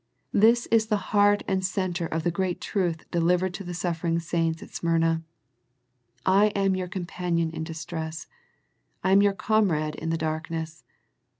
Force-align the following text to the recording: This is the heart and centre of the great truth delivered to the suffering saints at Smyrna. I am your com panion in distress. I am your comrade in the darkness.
This 0.33 0.65
is 0.71 0.87
the 0.87 0.97
heart 1.13 1.43
and 1.47 1.63
centre 1.63 2.07
of 2.07 2.23
the 2.23 2.31
great 2.31 2.59
truth 2.59 3.05
delivered 3.11 3.53
to 3.53 3.63
the 3.63 3.75
suffering 3.75 4.17
saints 4.17 4.63
at 4.63 4.73
Smyrna. 4.73 5.21
I 6.25 6.47
am 6.55 6.75
your 6.75 6.87
com 6.87 7.05
panion 7.05 7.53
in 7.53 7.63
distress. 7.63 8.25
I 9.03 9.11
am 9.11 9.21
your 9.21 9.33
comrade 9.33 9.93
in 9.93 10.09
the 10.09 10.17
darkness. 10.17 10.83